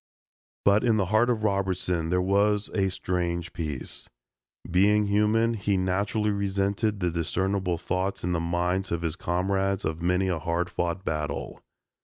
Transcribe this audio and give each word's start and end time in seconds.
But 0.65 0.83
in 0.83 0.97
the 0.97 1.05
heart 1.13 1.29
of 1.29 1.43
Robertson 1.43 2.09
there 2.09 2.23
was 2.23 2.69
a 2.73 2.89
strange 2.89 3.53
peace. 3.53 4.09
Being 4.67 5.05
human, 5.05 5.53
he 5.53 5.77
naturally 5.77 6.31
resented 6.31 6.99
the 7.01 7.11
discernible 7.11 7.77
thoughts 7.77 8.23
in 8.23 8.31
the 8.31 8.39
minds 8.39 8.91
of 8.91 9.03
his 9.03 9.15
comrades 9.15 9.85
of 9.85 10.01
many 10.01 10.27
a 10.27 10.39
hard 10.39 10.71
fought 10.71 11.05
battle. 11.05 11.61